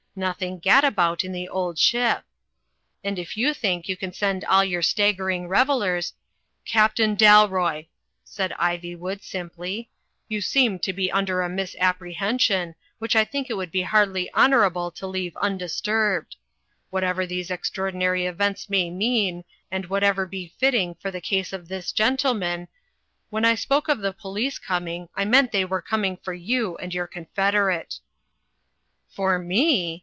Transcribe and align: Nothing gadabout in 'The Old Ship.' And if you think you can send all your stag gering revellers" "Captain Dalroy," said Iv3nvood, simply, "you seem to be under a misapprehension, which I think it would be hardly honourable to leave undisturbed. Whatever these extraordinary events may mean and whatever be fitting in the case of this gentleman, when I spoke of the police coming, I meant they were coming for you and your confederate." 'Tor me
Nothing 0.13 0.59
gadabout 0.59 1.23
in 1.23 1.31
'The 1.31 1.47
Old 1.47 1.79
Ship.' 1.79 2.25
And 3.01 3.17
if 3.17 3.37
you 3.37 3.53
think 3.53 3.87
you 3.87 3.95
can 3.95 4.11
send 4.11 4.43
all 4.43 4.61
your 4.61 4.81
stag 4.81 5.15
gering 5.17 5.47
revellers" 5.47 6.11
"Captain 6.65 7.15
Dalroy," 7.15 7.87
said 8.25 8.51
Iv3nvood, 8.59 9.23
simply, 9.23 9.89
"you 10.27 10.41
seem 10.41 10.79
to 10.79 10.91
be 10.91 11.09
under 11.09 11.41
a 11.41 11.47
misapprehension, 11.47 12.75
which 12.99 13.15
I 13.15 13.23
think 13.23 13.49
it 13.49 13.53
would 13.53 13.71
be 13.71 13.83
hardly 13.83 14.29
honourable 14.33 14.91
to 14.91 15.07
leave 15.07 15.37
undisturbed. 15.37 16.35
Whatever 16.89 17.25
these 17.25 17.49
extraordinary 17.49 18.25
events 18.25 18.69
may 18.69 18.89
mean 18.89 19.45
and 19.71 19.85
whatever 19.85 20.25
be 20.25 20.53
fitting 20.59 20.93
in 21.05 21.11
the 21.11 21.21
case 21.21 21.53
of 21.53 21.69
this 21.69 21.93
gentleman, 21.93 22.67
when 23.29 23.45
I 23.45 23.55
spoke 23.55 23.87
of 23.87 23.99
the 23.99 24.11
police 24.11 24.59
coming, 24.59 25.07
I 25.15 25.23
meant 25.23 25.53
they 25.53 25.63
were 25.63 25.81
coming 25.81 26.17
for 26.17 26.33
you 26.33 26.75
and 26.79 26.93
your 26.93 27.07
confederate." 27.07 28.01
'Tor 29.15 29.39
me 29.39 29.99